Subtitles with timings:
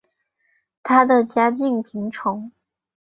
[0.81, 2.51] 她的家境贫穷。